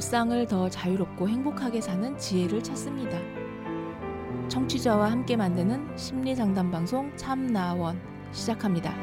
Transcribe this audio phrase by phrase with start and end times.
[0.00, 3.18] 일상을 더 자유롭고 행복하게 사는 지혜를 찾습니다.
[4.48, 8.00] 청취자와 함께 만드는 심리 상담 방송 참나원
[8.32, 8.94] 시작합니다.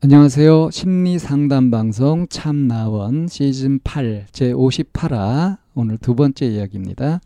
[0.00, 0.70] 안녕하세요.
[0.72, 7.20] 심리 상담 방송 참나원 시즌 8 제 58화 오늘 두 번째 이야기입니다.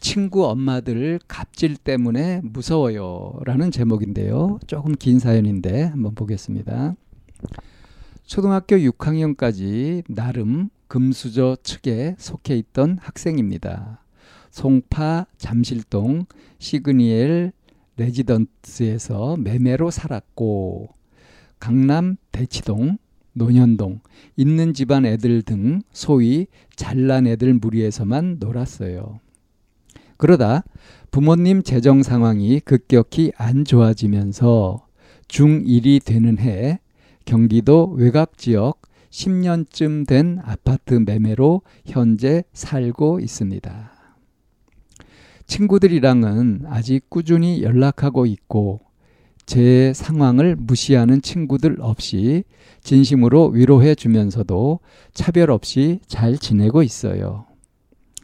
[0.00, 3.38] 친구 엄마들 갑질 때문에 무서워요.
[3.44, 4.58] 라는 제목인데요.
[4.66, 6.96] 조금 긴 사연인데 한번 보겠습니다.
[8.26, 14.04] 초등학교 6학년까지 나름 금수저 측에 속해 있던 학생입니다.
[14.50, 16.26] 송파 잠실동
[16.58, 17.52] 시그니엘
[17.96, 20.88] 레지던스에서 매매로 살았고
[21.60, 22.98] 강남 대치동
[23.32, 24.00] 논현동
[24.36, 29.20] 있는 집안 애들 등 소위 잘난 애들 무리에서만 놀았어요.
[30.16, 30.64] 그러다
[31.12, 34.84] 부모님 재정 상황이 급격히 안 좋아지면서
[35.28, 36.80] 중1이 되는 해
[37.26, 43.90] 경기도 외곽 지역 10년쯤 된 아파트 매매로 현재 살고 있습니다.
[45.46, 48.80] 친구들이랑은 아직 꾸준히 연락하고 있고
[49.44, 52.44] 제 상황을 무시하는 친구들 없이
[52.82, 54.80] 진심으로 위로해 주면서도
[55.12, 57.46] 차별 없이 잘 지내고 있어요.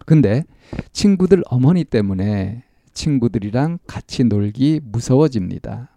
[0.06, 0.45] 근데
[0.92, 2.62] 친구들 어머니 때문에
[2.95, 5.92] 친구들이랑 같이 놀기 무서워집니다.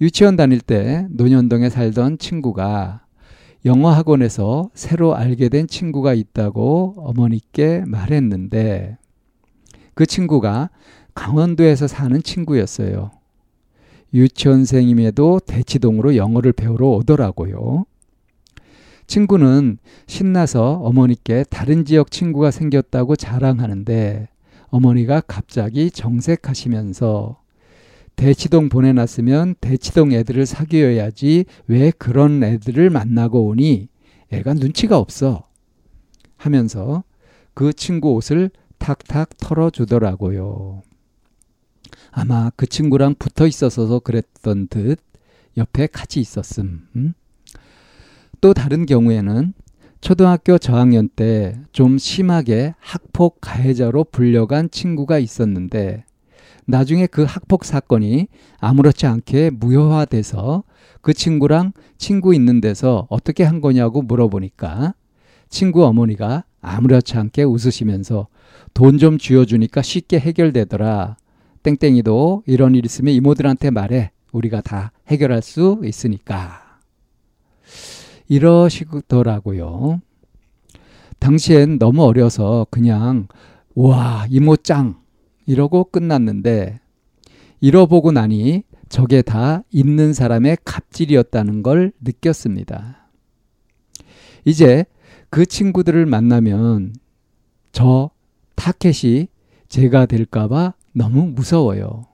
[0.00, 3.02] 유치원 다닐 때 논현동에 살던 친구가
[3.64, 8.98] 영어 학원에서 새로 알게 된 친구가 있다고 어머니께 말했는데
[9.94, 10.70] 그 친구가
[11.14, 13.10] 강원도에서 사는 친구였어요.
[14.14, 17.84] 유치원생임에도 대치동으로 영어를 배우러 오더라고요.
[19.06, 24.28] 친구는 신나서 어머니께 다른 지역 친구가 생겼다고 자랑하는데
[24.68, 27.41] 어머니가 갑자기 정색하시면서
[28.16, 33.88] 대치동 보내놨으면 대치동 애들을 사귀어야지 왜 그런 애들을 만나고 오니
[34.30, 35.48] 애가 눈치가 없어
[36.36, 37.04] 하면서
[37.54, 40.82] 그 친구 옷을 탁탁 털어주더라고요.
[42.10, 44.98] 아마 그 친구랑 붙어 있어서 그랬던 듯
[45.56, 46.88] 옆에 같이 있었음.
[46.96, 47.14] 음?
[48.40, 49.52] 또 다른 경우에는
[50.00, 56.04] 초등학교 저학년 때 좀 심하게 학폭 가해자로 불려간 친구가 있었는데
[56.72, 58.28] 나중에 그 학폭 사건이
[58.58, 60.64] 아무렇지 않게 무효화돼서
[61.02, 64.94] 그 친구랑 친구 있는 데서 어떻게 한 거냐고 물어보니까
[65.50, 68.28] 친구 어머니가 아무렇지 않게 웃으시면서
[68.72, 71.18] 돈 좀 쥐어주니까 쉽게 해결되더라.
[71.62, 74.10] 땡땡이도 이런 일 있으면 이모들한테 말해.
[74.32, 76.78] 우리가 다 해결할 수 있으니까.
[78.28, 80.00] 이러시더라고요.
[81.18, 83.28] 당시엔 너무 어려서 그냥
[83.74, 85.01] 와 이모 짱
[85.52, 86.80] 이러고 끝났는데
[87.60, 93.08] 잃어보고 나니 저게 다 있는 사람의 갑질이었다는 걸 느꼈습니다.
[94.46, 94.86] 이제
[95.28, 96.94] 그 친구들을 만나면
[97.70, 98.10] 저
[98.54, 99.28] 타켓이
[99.68, 102.06] 제가 될까봐 너무 무서워요.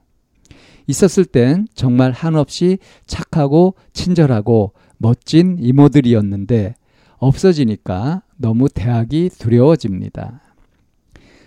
[0.87, 2.77] 있었을 땐 정말 한없이
[3.07, 6.75] 착하고 친절하고 멋진 이모들이었는데
[7.19, 10.41] 없어지니까 너무 대학이 두려워집니다.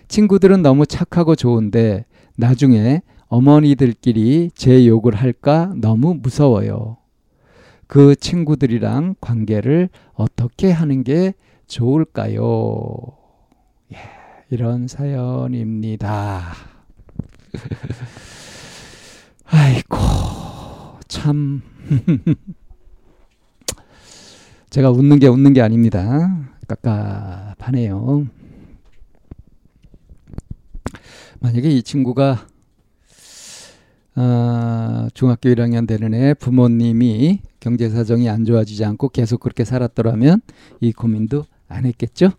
[0.07, 2.05] 친구들은 너무 착하고 좋은데
[2.37, 6.97] 나중에 어머니들끼리 제 욕을 할까 너무 무서워요.
[7.87, 11.33] 그 친구들이랑 관계를 어떻게 하는 게
[11.67, 12.95] 좋을까요?
[13.93, 13.97] 예,
[14.49, 16.53] 이런 사연입니다.
[19.45, 19.97] 아이고,
[21.07, 21.61] 참.
[24.69, 26.49] 제가 웃는 게 웃는 게 아닙니다.
[26.67, 28.25] 깝깝하네요.
[31.43, 32.47] 만약에 이 친구가
[34.15, 40.39] 어, 중학교 1학년 되는 해 부모님이 경제 사정이 안 좋아지지 않고 계속 그렇게 살았더라면
[40.79, 42.29] 이 고민도 안 했겠죠?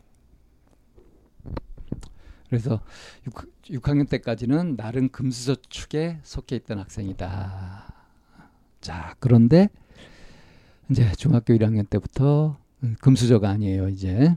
[2.48, 2.80] 그래서
[3.26, 7.92] 6, 6학년 때까지는 나름 금수저축에 속해 있던 학생이다.
[8.80, 9.68] 자, 그런데
[10.88, 12.56] 이제 중학교 1학년 때부터
[13.00, 14.34] 금수저가 아니에요, 이제.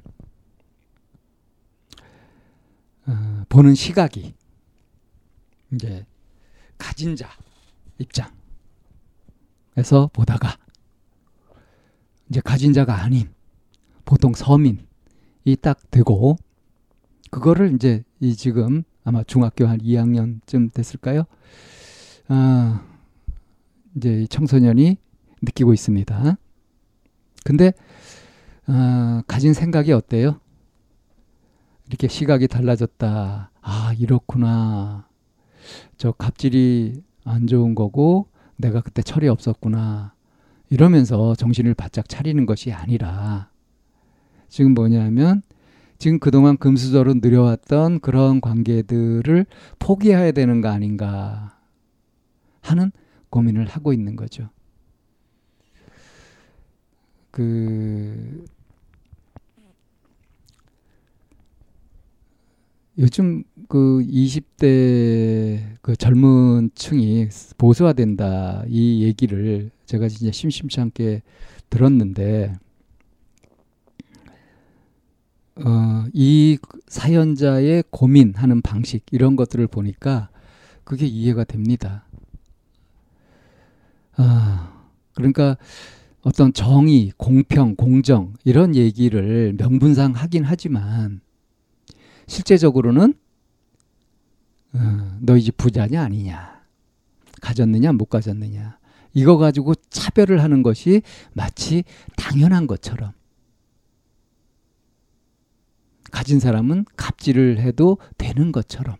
[3.06, 4.37] 어, 보는 시각이
[5.74, 6.06] 이제
[6.78, 7.30] 가진 자
[7.98, 8.30] 입장에서
[10.14, 10.58] 보다가
[12.30, 13.30] 이제 가진 자가 아닌
[14.06, 14.86] 보통 서민이
[15.62, 16.38] 딱 되고
[17.32, 21.24] 그거를 이제 이 지금 아마 중학교 한 2학년쯤 됐을까요?
[22.28, 22.86] 아,
[23.96, 24.98] 이제 청소년이
[25.42, 26.38] 느끼고 있습니다.
[27.44, 27.72] 근데
[28.66, 30.40] 아, 가진 생각이 어때요?
[31.88, 33.52] 이렇게 시각이 달라졌다.
[33.62, 35.08] 아, 이렇구나.
[35.98, 40.14] 저 갑질이 안 좋은 거고 내가 그때 철이 없었구나.
[40.70, 43.50] 이러면서 정신을 바짝 차리는 것이 아니라
[44.50, 45.42] 지금 뭐냐면
[45.98, 49.46] 지금 그동안 금수저로 느려왔던 그런 관계들을
[49.80, 51.58] 포기해야 되는 거 아닌가
[52.62, 52.92] 하는
[53.30, 54.50] 고민을 하고 있는 거죠.
[57.32, 58.46] 그
[63.00, 67.28] 요즘 그 20대 그 젊은 층이
[67.58, 71.22] 보수화된다 이 얘기를 제가 진짜 심심치 않게
[71.70, 72.56] 들었는데
[75.58, 76.58] 어, 이
[76.88, 80.30] 사연자의 고민하는 방식 이런 것들을 보니까
[80.84, 82.06] 그게 이해가 됩니다.
[84.16, 85.58] 아, 그러니까
[86.22, 91.22] 어떤 정의, 공평, 공정 이런 얘기를 명분상 하긴 하지만
[92.28, 93.14] 실제적으로는
[94.74, 96.62] 어, 너 이제 부자냐 아니냐.
[97.42, 98.78] 가졌느냐 못 가졌느냐.
[99.14, 101.02] 이거 가지고 차별을 하는 것이
[101.34, 101.84] 마치
[102.16, 103.14] 당연한 것처럼.
[106.12, 108.98] 가진 사람은 갑질을 해도 되는 것처럼.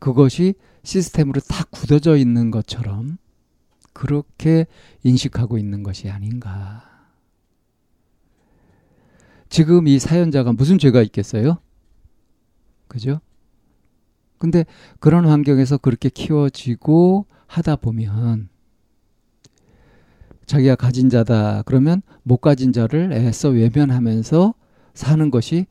[0.00, 3.16] 그것이 시스템으로 다 굳어져 있는 것처럼
[3.92, 4.66] 그렇게
[5.02, 6.93] 인식하고 있는 것이 아닌가.
[9.48, 11.58] 지금 이 사연자가 무슨 죄가 있겠어요?
[12.88, 13.20] 그죠?
[14.38, 14.64] 근데
[15.00, 18.48] 그런 환경에서 그렇게 키워지고 하다 보면
[20.46, 24.54] 자기가 가진 자다 그러면 못 가진 자를 애써 외면하면서
[24.92, 25.66] 사는 것이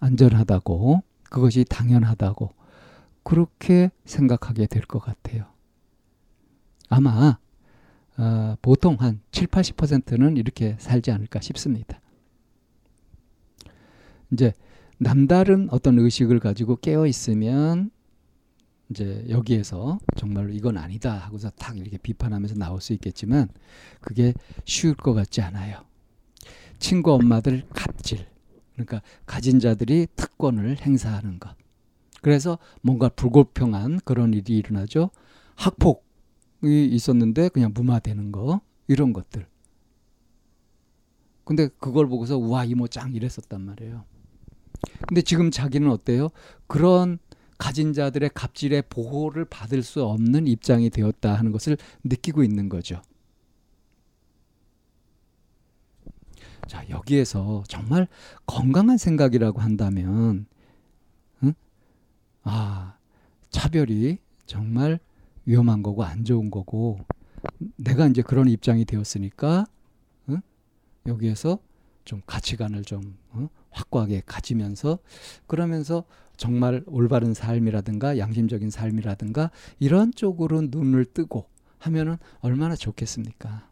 [0.00, 2.50] 안전하다고 그것이 당연하다고
[3.22, 5.44] 그렇게 생각하게 될 것 같아요.
[6.88, 7.38] 아마
[8.16, 12.00] 어, 보통 한 7, 80%는 이렇게 살지 않을까 싶습니다.
[14.32, 14.52] 이제
[14.98, 17.90] 남다른 어떤 의식을 가지고 깨어 있으면
[18.90, 23.48] 이제 여기에서 정말로 이건 아니다 하고서 탁 이렇게 비판하면서 나올 수 있겠지만
[24.00, 24.34] 그게
[24.64, 25.84] 쉬울 것 같지 않아요.
[26.78, 28.26] 친구 엄마들 갑질.
[28.72, 31.56] 그러니까 가진 자들이 특권을 행사하는 것.
[32.22, 35.10] 그래서 뭔가 불공평한 그런 일이 일어나죠.
[35.56, 38.60] 학폭이 있었는데 그냥 무마되는 거.
[38.86, 39.46] 이런 것들.
[41.44, 44.04] 근데 그걸 보고서 우와 이모 짱 이랬었단 말이에요.
[45.06, 46.28] 근데 지금 자기는 어때요?
[46.66, 47.18] 그런
[47.58, 53.02] 가진 자들의 갑질의 보호를 받을 수 없는 입장이 되었다 하는 것을 느끼고 있는 거죠.
[56.68, 58.06] 자, 여기에서 정말
[58.46, 60.46] 건강한 생각이라고 한다면,
[61.42, 61.54] 응?
[62.42, 62.96] 아,
[63.50, 65.00] 차별이 정말
[65.46, 67.00] 위험한 거고 안 좋은 거고,
[67.76, 69.66] 내가 이제 그런 입장이 되었으니까,
[70.28, 70.42] 응?
[71.06, 71.58] 여기에서
[72.04, 73.48] 좀 가치관을 좀 어?
[73.70, 74.98] 확고하게 가지면서
[75.46, 76.04] 그러면서
[76.36, 81.46] 정말 올바른 삶이라든가 양심적인 삶이라든가 이런 쪽으로 눈을 뜨고
[81.78, 83.68] 하면은 얼마나 좋겠습니까?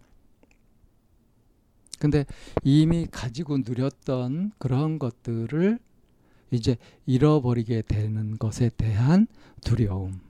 [1.98, 2.26] 근데
[2.62, 5.78] 이미 가지고 누렸던 그런 것들을
[6.50, 6.76] 이제
[7.06, 9.26] 잃어버리게 되는 것에 대한
[9.62, 10.20] 두려움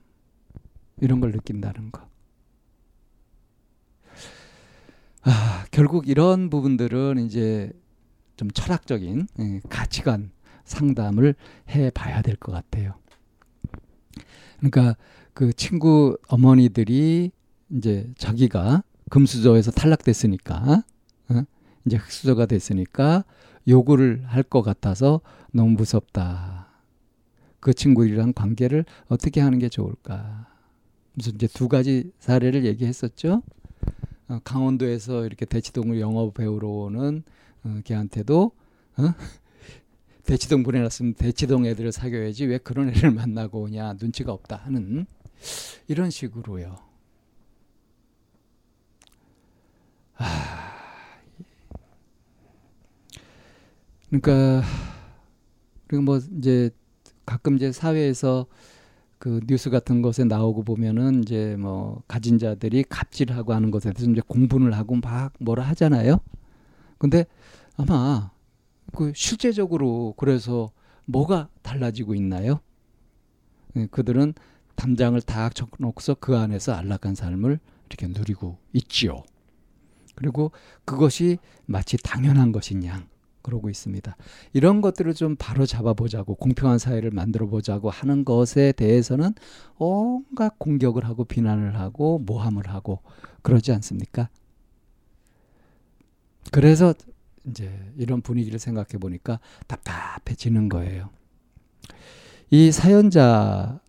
[0.99, 2.07] 이런 걸 느낀다는 거.
[5.23, 7.71] 아, 결국 이런 부분들은 이제
[8.37, 10.31] 좀 철학적인 예, 가치관
[10.63, 11.35] 상담을
[11.69, 12.93] 해 봐야 될 것 같아요.
[14.57, 14.95] 그러니까
[15.33, 17.31] 그 친구 어머니들이
[17.71, 20.83] 이제 자기가 금수저에서 탈락됐으니까
[21.29, 21.43] 어?
[21.85, 23.23] 이제 흑수저가 됐으니까
[23.67, 25.21] 요구를 할 것 같아서
[25.53, 26.67] 너무 무섭다.
[27.59, 30.47] 그 친구들이랑 관계를 어떻게 하는 게 좋을까?
[31.13, 33.41] 무슨 이제 두 가지 사례를 얘기했었죠.
[34.29, 37.23] 어, 강원도에서 이렇게 대치동을 영어 배우러 오는
[37.67, 38.51] 어, 걔한테도
[38.97, 39.03] 어?
[40.23, 45.05] 대치동 보내놨으면 대치동 애들을 사귀어야지 왜 그런 애를 만나고 오냐 눈치가 없다 하는
[45.87, 46.75] 이런 식으로요.
[50.17, 50.73] 아,
[54.09, 54.63] 그러니까
[55.87, 56.71] 그리고 뭐 이제
[57.25, 58.47] 가끔 이제 사회에서
[59.19, 64.21] 그 뉴스 같은 것에 나오고 보면은 이제 뭐 가진 자들이 갑질하고 하는 것에 대해서 이제
[64.27, 66.19] 공분을 하고 막 뭐라 하잖아요.
[66.97, 67.25] 근데
[67.75, 68.31] 아마
[68.95, 70.71] 그 실제적으로 그래서
[71.05, 72.59] 뭐가 달라지고 있나요?
[73.73, 74.33] 네, 그들은
[74.75, 79.23] 담장을 다 쳐놓고서 그 안에서 안락한 삶을 이렇게 누리고 있지요.
[80.15, 80.51] 그리고
[80.85, 83.05] 그것이 마치 당연한 것이냐
[83.41, 84.15] 그러고 있습니다.
[84.53, 89.33] 이런 것들을 좀 바로 잡아보자고 공평한 사회를 만들어 보자고 하는 것에 대해서는
[89.77, 92.99] 온갖 공격을 하고 비난을 하고 모함을 하고
[93.41, 94.29] 그러지 않습니까?
[96.51, 96.93] 그래서
[97.45, 101.09] 이제 이런 분위기를 생각해 보니까 답답해지는 거예요.
[102.49, 103.79] 이 사연자한테는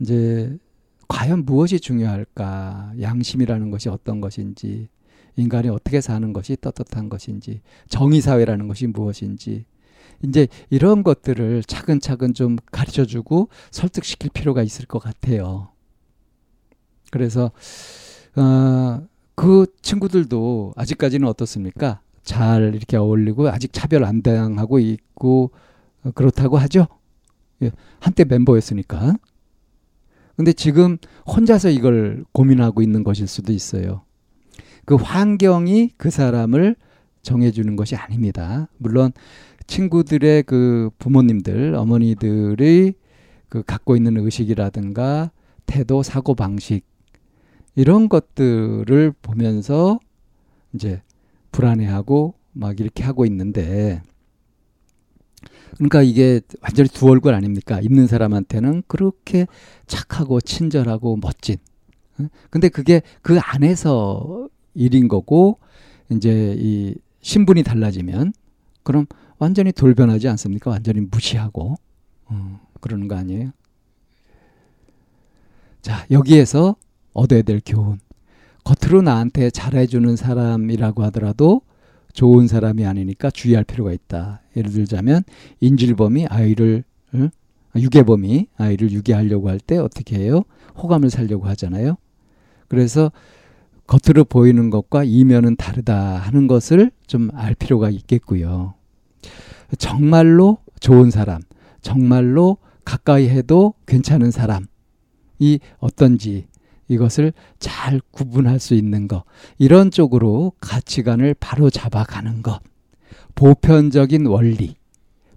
[0.00, 0.58] 이제
[1.08, 2.94] 과연 무엇이 중요할까?
[3.00, 4.88] 양심이라는 것이 어떤 것인지,
[5.36, 9.66] 인간이 어떻게 사는 것이 떳떳한 것인지, 정의사회라는 것이 무엇인지,
[10.22, 15.68] 이제 이런 것들을 차근차근 좀 가르쳐 주고 설득시킬 필요가 있을 것 같아요.
[17.10, 17.52] 그래서,
[18.36, 22.00] 어, 그 친구들도 아직까지는 어떻습니까?
[22.22, 25.50] 잘 이렇게 어울리고 아직 차별 안 당하고 있고
[26.04, 26.86] 어, 그렇다고 하죠.
[27.62, 29.14] 예, 한때 멤버였으니까.
[30.36, 34.02] 근데 지금 혼자서 이걸 고민하고 있는 것일 수도 있어요.
[34.84, 36.76] 그 환경이 그 사람을
[37.22, 38.68] 정해주는 것이 아닙니다.
[38.78, 39.12] 물론
[39.66, 42.94] 친구들의 그 부모님들, 어머니들의
[43.48, 45.30] 그 갖고 있는 의식이라든가
[45.66, 46.84] 태도, 사고 방식
[47.76, 49.98] 이런 것들을 보면서
[50.72, 51.02] 이제
[51.52, 54.02] 불안해하고 막 이렇게 하고 있는데
[55.76, 57.80] 그러니까 이게 완전히 두 얼굴 아닙니까?
[57.80, 59.46] 있는 사람한테는 그렇게
[59.86, 61.56] 착하고 친절하고 멋진.
[62.50, 65.58] 근데 그게 그 안에서 일인 거고
[66.10, 68.32] 이제 이 신분이 달라지면
[68.84, 69.06] 그럼
[69.38, 70.70] 완전히 돌변하지 않습니까?
[70.70, 71.74] 완전히 무시하고
[72.26, 73.50] 어, 그러는 거 아니에요?
[75.82, 76.76] 자 여기에서
[77.14, 77.98] 얻어야 될 교훈.
[78.64, 81.62] 겉으로 나한테 잘해주는 사람이라고 하더라도
[82.12, 84.40] 좋은 사람이 아니니까 주의할 필요가 있다.
[84.56, 85.22] 예를 들자면
[85.60, 87.30] 인질범이 아이를 응?
[87.76, 90.42] 유괴범이 아이를 유괴하려고 할 때 어떻게 해요?
[90.76, 91.96] 호감을 살려고 하잖아요.
[92.68, 93.10] 그래서
[93.86, 98.74] 겉으로 보이는 것과 이면은 다르다 하는 것을 좀 알 필요가 있겠고요.
[99.78, 101.42] 정말로 좋은 사람,
[101.82, 104.66] 정말로 가까이 해도 괜찮은 사람이
[105.78, 106.46] 어떤지
[106.88, 109.24] 이것을 잘 구분할 수 있는 것.
[109.58, 112.60] 이런 쪽으로 가치관을 바로 잡아가는 것.
[113.34, 114.76] 보편적인 원리,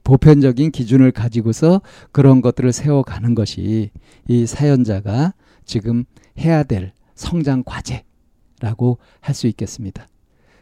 [0.04, 3.92] 보편적인 기준을 가지고서 그런 것들을 세워가는 것이
[4.28, 5.34] 이 사연자가
[5.66, 6.06] 지금
[6.40, 10.08] 해야 될 성장 과제라고 할 수 있겠습니다.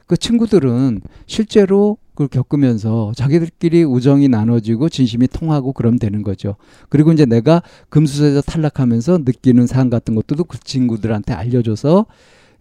[0.07, 6.55] 그 친구들은 실제로 그걸 겪으면서 자기들끼리 우정이 나눠지고 진심이 통하고 그럼 되는 거죠.
[6.89, 12.05] 그리고 이제 내가 금수저에서 탈락하면서 느끼는 삶 같은 것도 그 친구들한테 알려줘서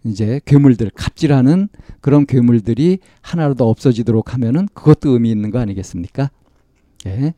[0.03, 1.69] 이제 괴물들 갑질하는
[2.01, 6.29] 그런 괴물들이 하나라도 없어지도록 하면은 그것도 의미 있는 거 아니겠습니까?
[7.07, 7.33] 예.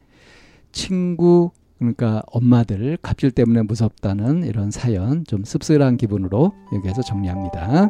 [0.72, 7.90] 친구 그러니까 엄마들 갑질 때문에 무섭다는 이런 사연 좀 씁쓸한 기분으로 여기에서 정리합니다.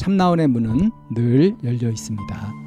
[0.00, 2.59] 참나원의 문은 늘 열려 있습니다.